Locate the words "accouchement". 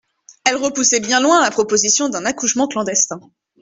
2.25-2.67